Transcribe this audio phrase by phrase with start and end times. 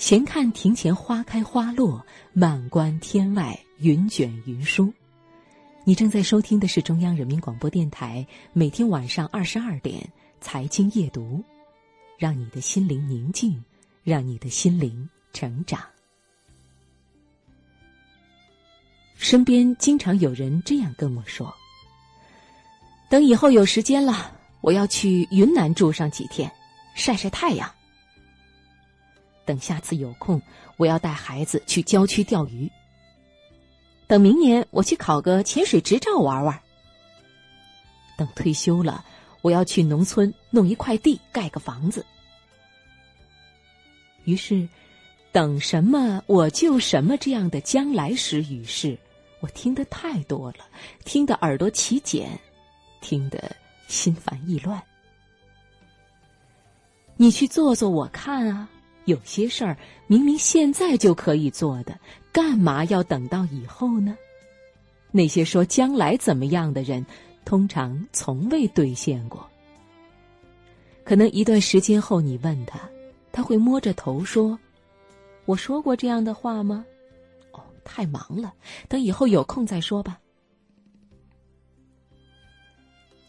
[0.00, 4.90] 闲看庭前花开花落，漫观天外云卷云舒。
[5.84, 10.10] 你正在收听的是中央人民广播电台每天晚上二十二点
[10.40, 11.44] 财经夜读，
[12.16, 13.62] 让你的心灵宁静，
[14.02, 15.78] 让你的心灵成长。
[19.16, 21.54] 身边经常有人这样跟我说
[23.10, 26.50] ：“等以后有时间了，我要去云南住上几天，
[26.94, 27.70] 晒晒太阳。”
[29.50, 30.40] 等下次有空，
[30.76, 32.70] 我要带孩子去郊区钓鱼。
[34.06, 36.62] 等明年我去考个潜水执照玩玩。
[38.16, 39.04] 等退休了，
[39.42, 42.06] 我要去农村弄一块地盖个房子。
[44.22, 44.68] 于是，
[45.32, 48.96] 等什么我就什么这样的将来时语事，
[49.40, 50.58] 我听得太多了，
[51.04, 52.38] 听得耳朵起茧，
[53.00, 53.50] 听得
[53.88, 54.80] 心烦意乱。
[57.16, 58.68] 你去做做我看啊。
[59.10, 61.98] 有些事儿明明现在就可以做的，
[62.32, 64.16] 干嘛要等到以后呢？
[65.10, 67.04] 那些说将来怎么样的人，
[67.44, 69.44] 通常从未兑现过。
[71.02, 72.78] 可能一段时间后，你问他，
[73.32, 74.56] 他会摸着头说
[75.44, 76.84] ：“我说过这样的话吗？”
[77.50, 78.54] 哦，太忙了，
[78.88, 80.20] 等以后有空再说吧。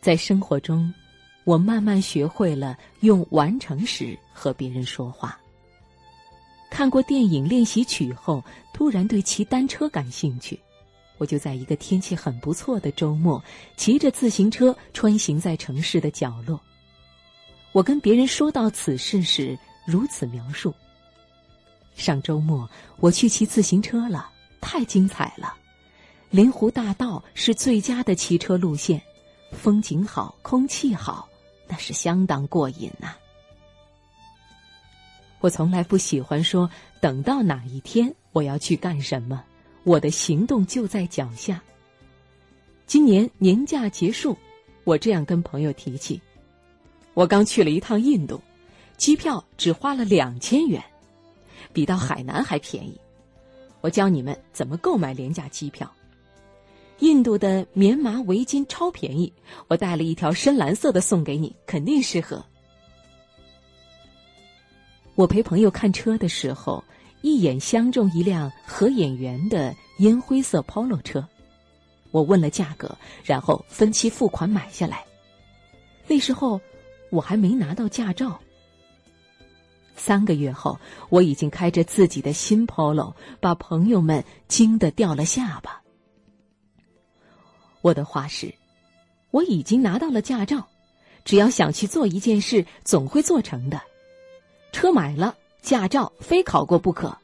[0.00, 0.92] 在生活中，
[1.44, 5.38] 我慢慢学会了用完成时和别人说话。
[6.78, 8.40] 看过电影练习曲后，
[8.72, 10.56] 突然对骑单车感兴趣，
[11.16, 13.42] 我就在一个天气很不错的周末，
[13.76, 16.60] 骑着自行车穿行在城市的角落。
[17.72, 20.72] 我跟别人说到此事时，如此描述：
[21.96, 25.52] 上周末我去骑自行车了，太精彩了！
[26.30, 29.02] 临湖大道是最佳的骑车路线，
[29.50, 31.28] 风景好，空气好，
[31.66, 33.16] 那是相当过瘾呐。
[35.40, 36.68] 我从来不喜欢说
[37.00, 39.44] 等到哪一天我要去干什么，
[39.84, 41.62] 我的行动就在脚下。
[42.86, 44.36] 今年年假结束，
[44.84, 46.20] 我这样跟朋友提起：
[47.14, 48.40] 我刚去了一趟印度，
[48.96, 50.82] 机票只花了两千元，
[51.72, 52.98] 比到海南还便宜。
[53.80, 55.88] 我教你们怎么购买廉价机票。
[56.98, 59.32] 印度的棉麻围巾超便宜，
[59.68, 62.44] 我带了一条深蓝色的送给你，肯定适合。
[65.18, 66.84] 我陪朋友看车的时候，
[67.22, 71.26] 一眼相中一辆合眼缘的烟灰色 Polo 车，
[72.12, 75.04] 我问了价格，然后分期付款买下来。
[76.06, 76.60] 那时候
[77.10, 78.38] 我还没拿到驾照。
[79.96, 80.78] 三个月后，
[81.08, 85.82] 我已经开着自己的新 Polo，把朋友们惊得掉了下巴。
[87.80, 88.54] 我的话是，
[89.32, 90.68] 我已经拿到了驾照，
[91.24, 93.82] 只要想去做一件事，总会做成的。
[94.72, 97.16] 车买了，驾照非考过不可。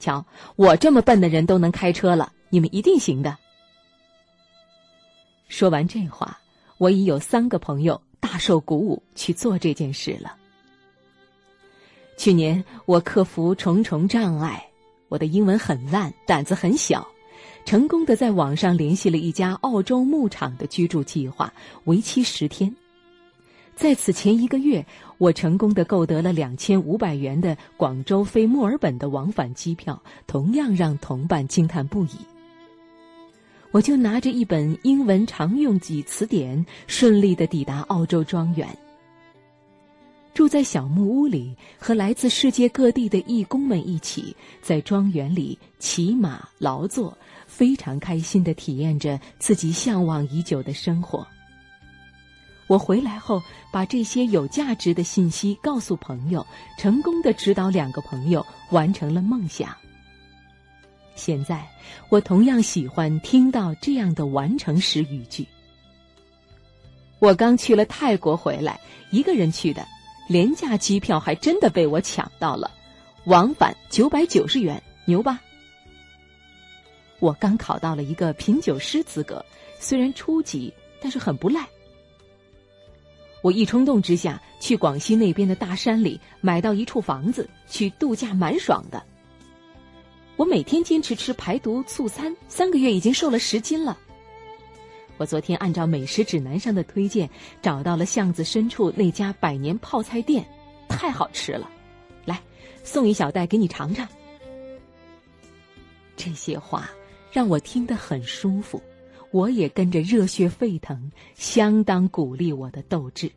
[0.00, 0.24] 瞧，
[0.56, 3.36] 我这么笨的人都能开车了，你们一定行的。
[5.48, 6.38] 说完这话，
[6.78, 10.34] 我已有三个朋友大受鼓舞去做这件事了。
[12.16, 14.66] 去年我克服重重障碍，
[15.08, 17.06] 我的英文很烂，胆子很小，
[17.64, 21.52] 成功的在网上联系了一家澳洲牧场的居住计划，
[21.84, 22.74] 为期十天。
[23.76, 24.84] 在此前一个月，
[25.18, 32.10] 我成功的购得了两千五百元的广州飞墨尔本的往返机票，同样让同伴惊叹不已。
[33.72, 38.68] 我就拿着一本英文常用级词典，顺利的抵达澳洲庄园。
[40.32, 51.26] 住在小木屋里，和来自世界各地的义工们一起在庄园里骑马劳作，非常开心的体验着自己向往已久的生活。
[52.66, 56.46] 我回来后，把这些有价值的信息告诉朋友，
[56.78, 59.76] 成功的指导两个朋友完成了梦想。
[61.14, 61.68] 现在，
[62.08, 65.46] 我同样喜欢听到这样的完成时语句。
[67.18, 68.80] 我刚去了泰国回来，
[69.10, 69.86] 一个人去的，
[70.28, 72.70] 廉价机票还真的被我抢到了，
[73.26, 75.40] 往返九百九十元，牛吧？
[77.20, 79.44] 我刚考到了一个品酒师资格，
[79.78, 81.66] 虽然初级，但是很不赖。
[83.44, 89.04] 我一冲动之下，去广西那边的大山里买到一处房子去度假，蛮爽的。
[90.36, 93.98] 我每天坚持吃排毒促餐，三个月已经瘦了十斤了。
[95.18, 97.28] 我昨天按照美食指南上的推荐，
[97.60, 100.42] 找到了巷子深处那家百年泡菜店，
[100.88, 101.68] 太好吃了。
[102.24, 102.40] 来，
[102.82, 104.08] 送一小袋给你尝尝。
[106.16, 106.88] 这些话
[107.30, 108.82] 让我听得很舒服。
[109.34, 113.28] 我也跟着热血沸腾，相当鼓励我的斗志。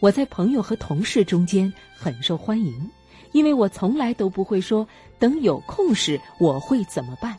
[0.00, 2.90] 我在朋友和同事中间很受欢迎，
[3.30, 4.84] 因为我从来都不会说
[5.20, 7.38] 等有空时我会怎么办。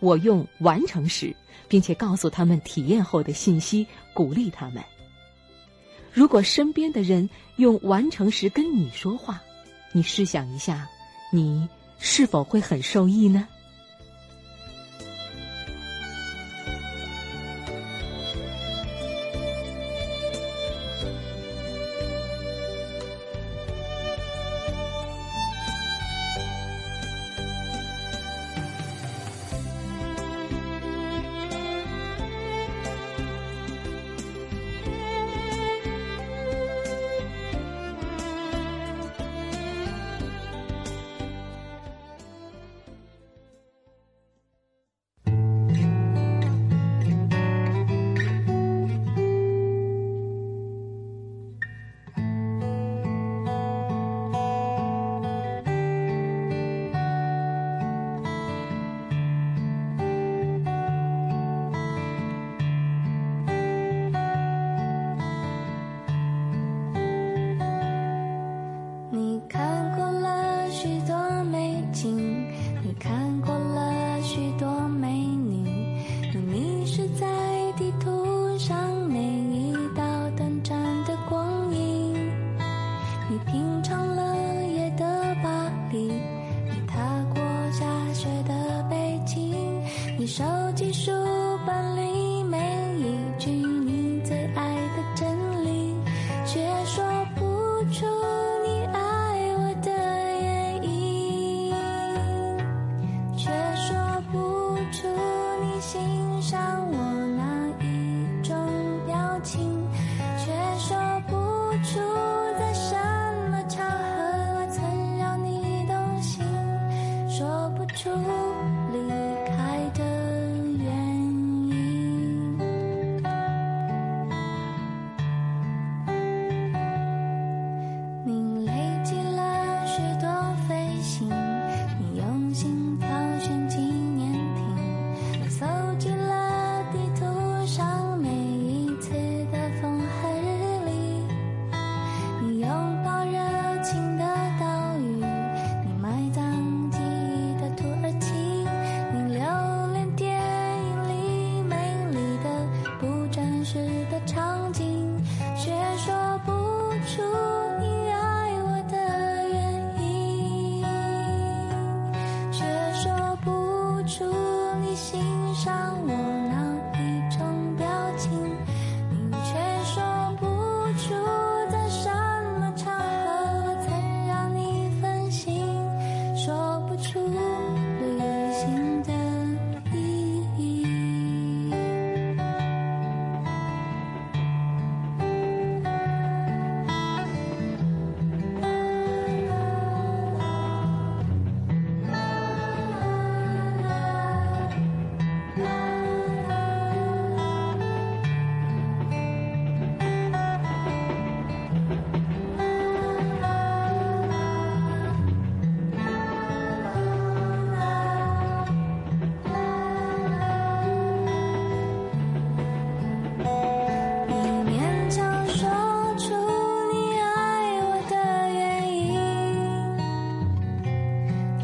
[0.00, 1.36] 我用完成时，
[1.68, 4.82] 并且告诉他们体验后的信息，鼓励他们。
[6.14, 9.42] 如果身边的人用完成时跟你说话，
[9.92, 10.88] 你试想一下，
[11.30, 13.46] 你是否会很受益呢？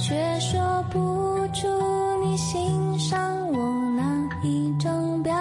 [0.09, 0.99] 却说不
[1.53, 1.69] 出
[2.25, 3.21] 你欣赏
[3.53, 4.03] 我哪
[4.43, 5.35] 一种表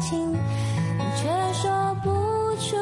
[0.00, 2.10] 情，你却说不
[2.56, 2.74] 出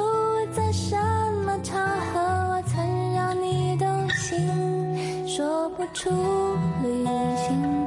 [0.54, 0.96] 在什
[1.44, 1.80] 么场
[2.14, 6.10] 合我曾让你动心，说不出
[6.80, 7.04] 旅
[7.36, 7.81] 行。